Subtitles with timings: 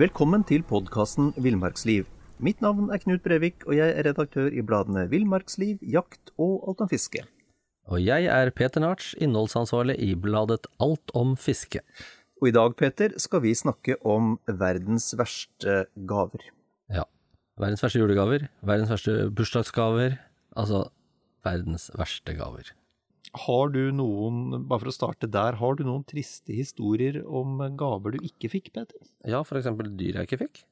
[0.00, 2.04] Velkommen til podkasten Villmarksliv.
[2.38, 6.84] Mitt navn er Knut Brevik, og jeg er redaktør i bladene Villmarksliv, Jakt og Alt
[6.86, 7.24] om fiske.
[7.90, 11.82] Og jeg er Peter Narts, innholdsansvarlig i bladet Alt om fiske.
[12.38, 16.46] Og i dag, Peter, skal vi snakke om verdens verste gaver.
[16.86, 17.02] Ja.
[17.58, 20.20] Verdens verste julegaver, verdens verste bursdagsgaver.
[20.54, 20.86] Altså
[21.42, 22.70] verdens verste gaver.
[23.44, 28.16] Har du noen, bare for å starte der, har du noen triste historier om gaver
[28.16, 28.98] du ikke fikk, Peter?
[29.28, 30.64] Ja, for eksempel dyr jeg ikke fikk.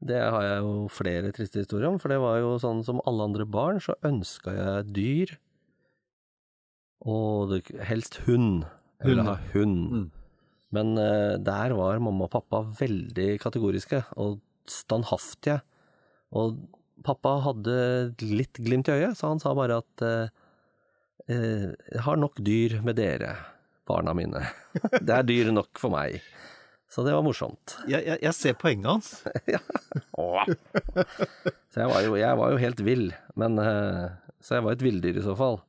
[0.00, 3.26] Det har jeg jo flere triste historier om, for det var jo sånn som alle
[3.28, 5.34] andre barn, så ønska jeg dyr.
[7.04, 8.64] Og det, helst hund.
[9.00, 9.78] Jeg ville ha hund.
[9.92, 10.08] Mm.
[10.76, 14.38] Men uh, der var mamma og pappa veldig kategoriske og
[14.70, 15.60] standhaftige.
[16.36, 16.56] Og
[17.04, 17.76] pappa hadde
[18.24, 20.32] litt glimt i øyet, så han sa bare at eh,
[21.28, 23.34] jeg har nok dyr med dere,
[23.88, 24.40] barna mine.
[25.06, 26.20] Det er dyr nok for meg.
[26.90, 27.76] Så det var morsomt.
[27.86, 29.10] Jeg, jeg, jeg ser poenget hans.
[31.70, 33.04] Så jeg var jo, jeg var jo helt vill.
[33.38, 34.08] Men, eh,
[34.42, 35.60] så jeg var et villdyr i så fall.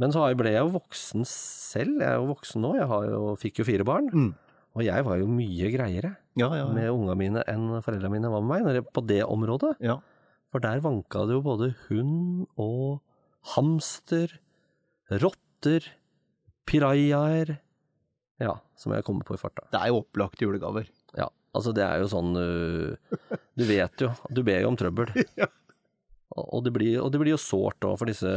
[0.00, 1.98] Men så ble jeg jo voksen selv.
[2.00, 2.70] Jeg er jo voksen nå.
[2.78, 4.08] Jeg har jo, fikk jo fire barn.
[4.08, 4.30] Mm.
[4.72, 6.68] Og jeg var jo mye greiere Ja, ja, ja.
[6.72, 9.74] med unga mine enn foreldrene mine var med meg når jeg, på det området.
[9.84, 9.98] ja.
[10.52, 12.98] For der vanka det jo både hund og
[13.54, 14.34] hamster,
[15.10, 15.86] rotter,
[16.68, 17.56] pirajaer
[18.42, 19.66] Ja, som jeg kommer på i farta.
[19.72, 20.86] Det er jo opplagte julegaver.
[21.18, 23.18] Ja, altså det er jo sånn øh,
[23.58, 25.12] Du vet jo, du ber jo om trøbbel.
[25.40, 25.50] Ja.
[26.32, 28.30] Og det blir, og det blir jo sårt òg, for disse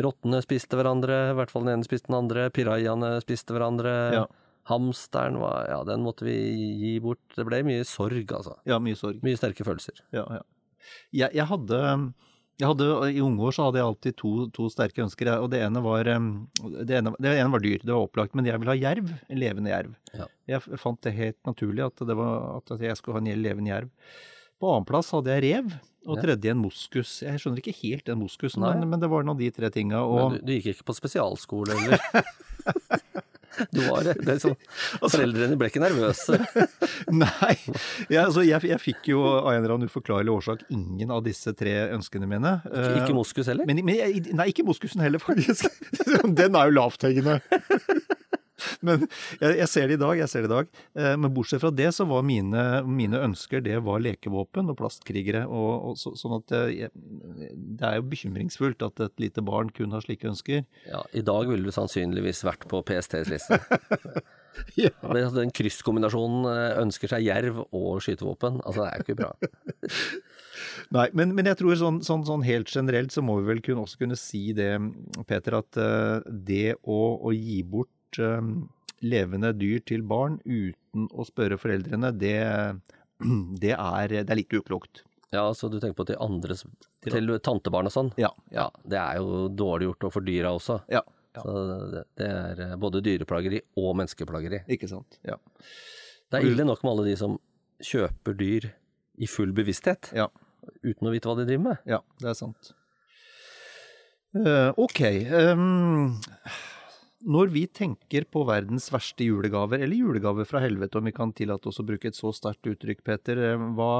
[0.00, 3.92] rottene spiste hverandre, i hvert fall den ene spiste den andre, pirajaene spiste hverandre.
[4.16, 4.22] Ja.
[4.70, 6.32] Hamsteren var Ja, den måtte vi
[6.80, 7.20] gi bort.
[7.36, 8.54] Det ble mye sorg, altså.
[8.64, 9.18] Ja, mye sorg.
[9.26, 10.00] Mye sterke følelser.
[10.14, 10.42] Ja, ja.
[11.12, 11.80] Jeg, jeg hadde
[12.60, 12.86] hadde,
[13.16, 15.30] I unge år så hadde jeg alltid to, to sterke ønsker.
[15.40, 16.14] og Det ene var det
[16.98, 18.34] ene, det ene var dyr, det var opplagt.
[18.36, 19.08] Men jeg ville ha jerv.
[19.32, 19.94] En levende jerv.
[20.14, 20.26] Ja.
[20.52, 23.88] Jeg fant det helt naturlig at, det var, at jeg skulle ha en levende jerv.
[24.60, 25.72] På annenplass hadde jeg rev,
[26.06, 26.22] og Ja.
[26.22, 27.22] tredje en moskus.
[27.22, 30.02] Jeg skjønner ikke helt den moskusen, men, men det var nå de tre tinga.
[30.02, 31.98] Men Og du, du gikk ikke på spesialskole, eller?
[33.72, 34.14] Du var det.
[34.28, 34.56] er sånn,
[35.02, 36.38] Foreldrene ble ikke nervøse.
[37.22, 37.54] Nei,
[38.12, 41.52] ja, altså jeg, jeg fikk jo av en eller annen uforklarlig årsak ingen av disse
[41.58, 42.54] tre ønskene mine.
[42.68, 43.68] Ikke, Ikke moskus heller?
[43.68, 45.68] Men, men nei, ikke moskusen heller, faktisk.
[46.40, 47.38] Den er jo lavthengende.
[48.82, 49.06] Men
[49.40, 50.70] jeg, jeg ser det i dag, jeg ser det i dag.
[50.98, 55.44] Eh, Men bortsett fra det, så var mine, mine ønsker det var lekevåpen og plastkrigere.
[55.48, 59.94] Og, og så, sånn at jeg, Det er jo bekymringsfullt at et lite barn kun
[59.94, 60.64] har slike ønsker.
[60.88, 63.60] Ja, I dag ville du sannsynligvis vært på PSTs liste.
[64.76, 64.90] Ja.
[65.00, 68.58] Altså, Den krysskombinasjonen eh, ønsker seg jerv og skytevåpen.
[68.68, 69.30] Altså, det er jo ikke bra.
[70.96, 73.86] Nei, men, men jeg tror sånn, sånn, sånn helt generelt så må vi vel kunne,
[73.86, 74.74] også kunne si det,
[75.28, 77.88] Peter, at eh, det å, å gi bort
[78.20, 78.42] eh,
[79.02, 82.36] levende dyr til barn uten å spørre foreldrene, det,
[83.64, 85.04] det, er, det er litt uklokt.
[85.32, 86.66] Ja, så du tenker på til andres
[87.00, 88.10] Til tantebarn og sånn?
[88.20, 88.28] Ja.
[88.52, 90.82] Ja, det er jo dårlig gjort overfor dyra også.
[90.92, 91.00] Ja.
[91.32, 91.54] Så
[91.94, 94.60] det, er eh, både dyreplageri og menneskeplageri.
[94.76, 95.16] Ikke sant.
[95.24, 95.38] Ja.
[96.28, 97.38] Det er ille nok med alle de som
[97.82, 98.68] kjøper dyr
[99.22, 100.28] i full bevissthet, Ja,
[100.84, 101.80] uten å vite hva de driver med.
[101.88, 102.72] ja det er sant.
[104.32, 105.00] Uh, ok.
[105.28, 106.14] ehm,
[107.22, 111.70] når vi tenker på verdens verste julegaver, eller julegaver fra helvete, om vi kan tillate
[111.70, 113.92] oss å bruke et så sterkt uttrykk, Peter, eh, hva,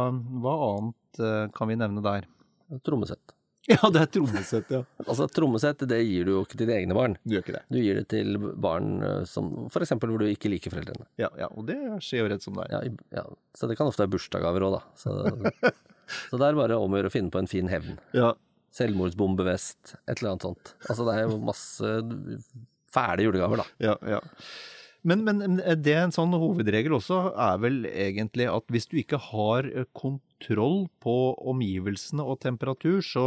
[0.42, 2.28] hva annet eh, kan vi nevne der?
[2.86, 3.36] Trommesett.
[3.70, 4.80] Ja, det er trommesett, ja.
[5.06, 7.12] Altså, trommesett det gir du jo ikke til dine egne barn.
[7.22, 7.60] Du gjør ikke det.
[7.70, 11.06] Du gir det til barn eh, som for eksempel hvor du ikke liker foreldrene.
[11.22, 12.88] Ja, ja, og det skjer jo rett som det er.
[12.90, 13.24] Ja, ja.
[13.54, 14.82] Så det kan ofte være bursdagsgaver òg, da.
[14.98, 15.14] Så,
[16.32, 18.00] så det er bare om å gjøre å finne på en fin hevn.
[18.18, 18.32] Ja,
[18.72, 20.74] Selvmordsbombevest, et eller annet sånt.
[20.88, 21.88] Altså det er jo masse
[22.92, 23.66] fæle julegaver, da.
[23.90, 24.20] Ja, ja.
[25.02, 29.18] Men, men det er en sånn hovedregel også er vel egentlig at hvis du ikke
[29.32, 31.14] har eh, kontroll på
[31.50, 33.24] omgivelsene og temperatur, så,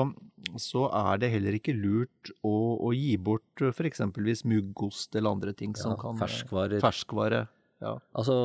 [0.62, 4.06] så er det heller ikke lurt å, å gi bort eh, f.eks.
[4.48, 6.80] muggost eller andre ting som kan ferskvarer.
[6.84, 7.44] Ferskvare.
[7.84, 7.98] Ja.
[8.16, 8.40] Altså,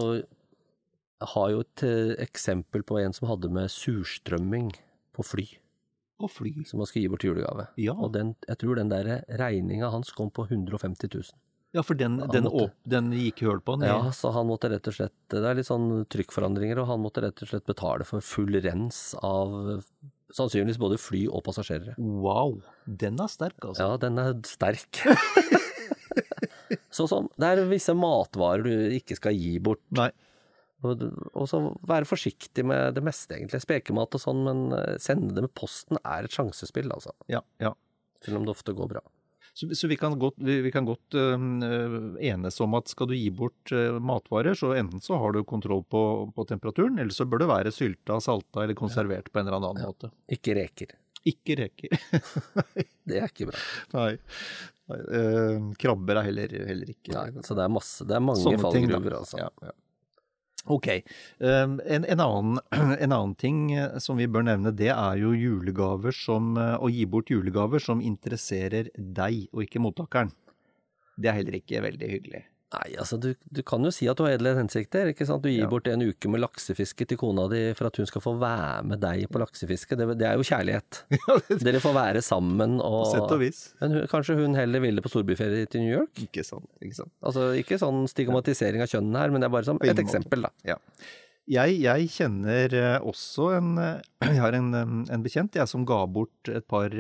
[1.21, 4.73] jeg har jo et eh, eksempel på en som hadde med surstrømming
[5.15, 5.47] på fly,
[6.21, 6.53] Og fly.
[6.69, 7.69] som han skal gi bort julegave.
[7.81, 7.95] Ja.
[7.97, 11.31] Og den, jeg tror den der regninga hans kom på 150 000.
[11.73, 13.87] Ja, for den, den, måtte- åp, den gikk høl på den.
[13.89, 17.23] Ja, så han måtte rett og slett Det er litt sånn trykkforandringer, og han måtte
[17.23, 19.85] rett og slett betale for full rens av
[20.35, 21.95] sannsynligvis både fly og passasjerer.
[21.99, 23.87] Wow, den er sterk, altså.
[23.87, 25.01] Ja, den er sterk.
[26.97, 29.83] så sånn, det er visse matvarer du ikke skal gi bort.
[29.95, 30.11] Nei.
[30.83, 33.61] Og, så være forsiktig med det meste, egentlig.
[33.65, 37.13] Spekemat og sånn, men eh, sende det med posten er et sjansespill, altså.
[37.33, 37.75] Ja, ja.
[38.25, 39.03] Selv om det ofte går bra.
[39.53, 41.37] Så, så vi kan godt, vi, vi kan godt øh,
[42.23, 45.83] enes om at skal du gi bort øh, matvarer, så enten så har du kontroll
[45.91, 46.03] på,
[46.37, 49.83] på temperaturen, eller så bør det være sylta, salta eller konservert på en eller annen
[49.83, 49.91] Ja.
[49.91, 50.13] måte.
[50.33, 50.95] Ikke reker.
[51.29, 51.93] Ikke reker.
[53.11, 53.61] Det er ikke bra.
[53.99, 54.13] Nei.
[54.89, 58.57] Nei øh, krabber er heller, heller ikke Nei, så det er masse Det er mange
[58.63, 59.43] fallgruver, altså.
[59.43, 59.75] Ja, ja.
[60.65, 60.89] Ok.
[61.39, 62.61] Um, en, en, annen,
[63.01, 66.91] en annen ting eh, som vi bør nevne, det er jo julegaver som eh, Å
[66.93, 70.35] gi bort julegaver som interesserer deg, og ikke mottakeren.
[71.21, 72.45] Det er heller ikke veldig hyggelig.
[72.71, 75.43] Nei, altså du, du kan jo si at du har edle hensikter, ikke sant.
[75.43, 75.69] Du gir Ja.
[75.73, 79.01] bort en uke med laksefiske til kona di for at hun skal få være med
[79.03, 79.97] deg på laksefiske.
[79.99, 81.01] Det, det er jo kjærlighet.
[81.67, 83.63] Dere får være sammen På sett og vis.
[83.81, 86.15] Men hun, kanskje hun heller ville på storbyferie til New York?
[86.29, 86.69] Ikke sant.
[86.79, 87.11] Ikke sant.
[87.27, 90.53] Altså ikke sånn stigmatisering av kjønnene her, men det er bare som et eksempel, da.
[90.71, 90.79] Ja.
[91.51, 93.99] Jeg, jeg kjenner eh, også en eh,
[94.31, 96.95] Jeg har en, eh, en bekjent jeg som ga bort et par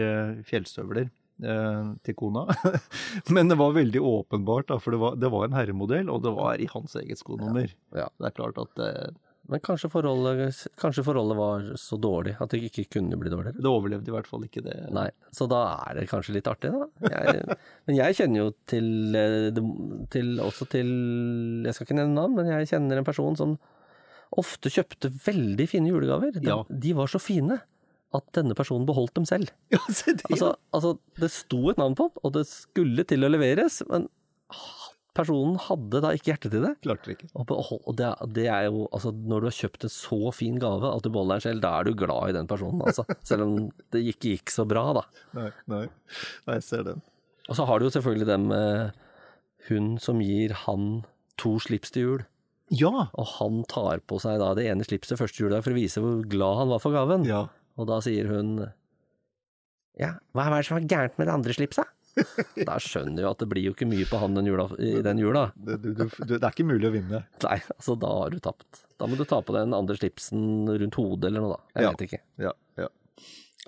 [0.50, 2.44] fjellstøvler til kona.
[3.34, 6.34] Men det var veldig åpenbart, da, for det var, det var en herremodell, og det
[6.36, 7.72] var i hans eget skonummer.
[7.96, 8.06] Ja.
[8.20, 9.10] Det er klart at eh,
[9.50, 13.56] Men kanskje forholdet, kanskje forholdet var så dårlig at det ikke kunne bli dårligere?
[13.58, 14.76] det overlevde i hvert fall ikke det.
[14.94, 16.86] Nei, så da er det kanskje litt artig, da.
[17.10, 17.56] Jeg,
[17.88, 19.62] men jeg kjenner jo til, eh,
[20.14, 20.92] til Også til
[21.66, 23.56] Jeg skal ikke nevne navn, men jeg kjenner en person som
[24.38, 26.30] ofte kjøpte veldig fine julegaver.
[26.36, 26.60] De, Ja.
[26.70, 27.56] de var så fine
[28.16, 29.50] at denne personen beholdt dem selv.
[29.70, 33.22] Ja, se det, Altså, altså, det sto et navn på den, og det skulle til
[33.26, 34.08] å leveres, men
[35.14, 36.72] personen hadde da ikke hjerte til det.
[36.84, 37.28] klarte det ikke.
[37.34, 40.58] Og, behold, og det, det er jo, altså Når du har kjøpt en så fin
[40.62, 43.04] gave at du beholder den selv, da er du glad i den personen, altså.
[43.28, 43.54] Selv om
[43.94, 45.04] det ikke gikk så bra, da.
[45.38, 45.84] Nei, nei.
[46.46, 47.02] nei, jeg ser den.
[47.50, 48.98] Og så har du jo selvfølgelig den med
[49.68, 51.02] hun som gir han
[51.40, 52.20] to slips til jul,
[52.70, 53.08] Ja!
[53.18, 56.20] og han tar på seg da det ene slipset første juledag for å vise hvor
[56.30, 57.26] glad han var for gaven.
[57.28, 57.48] ja.
[57.80, 58.52] Og da sier hun
[60.00, 61.88] Ja, hva er det som er gærent med det andre slipset?
[62.68, 65.20] Da skjønner du at det blir jo ikke mye på han den jula, i den
[65.22, 65.44] jula.
[65.56, 67.20] Det, du, du, du, det er ikke mulig å vinne.
[67.46, 68.82] Nei, altså da har du tapt.
[69.00, 71.60] Da må du ta på den andre slipsen rundt hodet eller noe, da.
[71.78, 71.92] Jeg Ja.
[71.94, 72.20] vet ikke.
[72.42, 72.88] Ja, ja.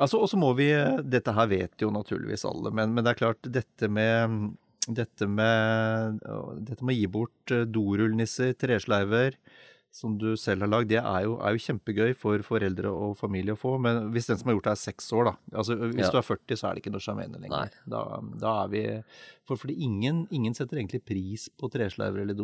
[0.00, 0.66] Altså, og så må vi
[1.04, 4.50] Dette her vet jo naturligvis alle, men, men det er klart, dette med
[4.90, 6.18] dette med,
[6.66, 9.36] dette med å gi bort eh, dorullnisser, tresleiver,
[9.92, 13.52] som du selv har lagd, det er jo, er jo kjempegøy for foreldre og familie
[13.52, 13.74] å få.
[13.84, 15.32] Men hvis den som har gjort det er seks år, da.
[15.60, 16.10] Altså, hvis Ja.
[16.14, 17.74] du er 40, så er det ikke noe sjarmerende lenger.
[17.92, 18.00] Da,
[18.40, 18.82] da er vi
[19.44, 22.38] For fordi ingen, ingen setter egentlig pris på tresleiver eller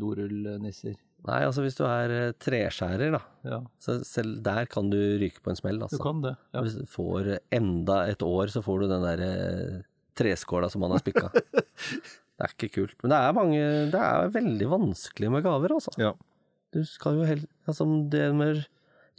[0.00, 0.96] dorullnisser.
[1.28, 5.52] Nei, altså hvis du er treskjærer, da, Ja, så selv der kan du ryke på
[5.52, 6.00] en smell, altså.
[6.00, 6.34] du kan det.
[6.54, 6.64] Ja.
[6.64, 9.78] Hvis du får enda et år, så får du den der eh,
[10.18, 11.30] treskåla som man har spikka.
[11.62, 12.96] det er ikke kult.
[13.04, 15.94] Men det er mange Det er veldig vanskelig med gaver, altså.
[16.00, 16.12] Ja.
[16.72, 18.62] Du skal jo helt Altså det med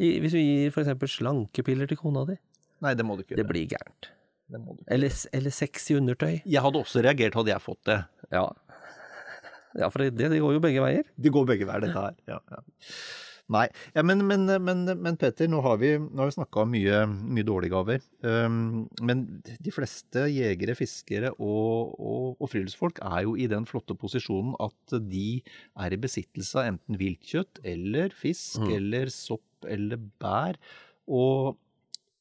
[0.02, 2.36] Hvis du gir eksempel slankepiller til kona di,
[2.84, 3.42] Nei, det må du ikke gjøre.
[3.44, 4.10] det blir gærent.
[4.52, 4.90] Det må du ikke.
[4.96, 6.42] Eller, eller sexy undertøy.
[6.44, 8.00] Jeg hadde også reagert hadde jeg fått det.
[8.34, 8.48] Ja.
[9.74, 11.08] Ja, for det, det går jo begge veier.
[11.18, 12.18] Det går begge veier, dette her.
[12.30, 12.60] Ja, ja.
[13.52, 16.70] Nei, ja, men, men, men, men Petter, nå har vi, nå har vi snakka om
[16.72, 18.06] mye, mye dårlige gaver.
[18.24, 23.98] Um, men de fleste jegere, fiskere og, og, og friluftsfolk er jo i den flotte
[24.00, 25.42] posisjonen at de
[25.76, 28.70] er i besittelse av enten viltkjøtt eller fisk Mm.
[28.78, 30.58] eller sopp eller bær.
[31.12, 31.58] Og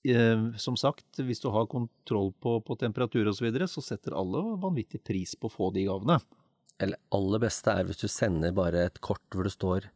[0.08, 4.16] eh, som sagt, hvis du har kontroll på, på temperatur osv., så, videre, så setter
[4.18, 6.18] alle vanvittig pris på å få de gavene.
[6.82, 9.90] Eller aller beste er hvis du sender bare et kort hvor det står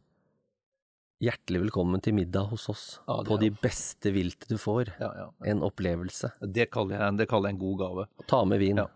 [1.17, 4.93] 'Hjertelig velkommen til middag hos oss' Ja, på de beste vilt du får.
[5.01, 5.27] Ja, ja.
[5.49, 6.31] En opplevelse.
[6.41, 8.05] Det kaller jeg, det kaller jeg en god gave.
[8.29, 8.83] Ta med vin.
[8.83, 8.87] Ja.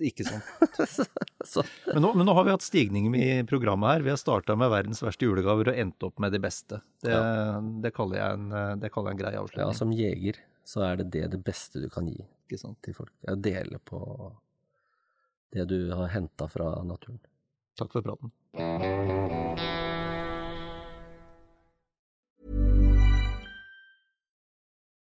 [0.00, 0.44] Ikke sant.
[1.46, 4.02] Så, Men nå, men nå har vi hatt stigning i programmet her.
[4.04, 6.80] Vi har starta med verdens verste julegaver og endt opp med de beste.
[7.04, 7.16] Det,
[7.84, 11.10] det, kaller, jeg en, det kaller jeg en grei ja, som jeger så er det
[11.14, 12.80] det det beste du kan gi Ikke sant?
[12.82, 13.12] til folk.
[13.30, 14.00] å dele på
[15.54, 17.22] det du har henta fra naturen.
[17.78, 19.45] Takk for praten.